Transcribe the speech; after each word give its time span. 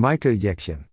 Michael 0.00 0.34
Jäckchen. 0.36 0.84